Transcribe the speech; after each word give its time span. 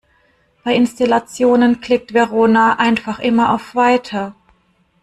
Bei 0.63 0.73
Installationen 0.73 1.79
klickt 1.79 2.15
Verona 2.15 2.79
einfach 2.79 3.19
immer 3.19 3.53
auf 3.53 3.75
"Weiter". 3.75 4.33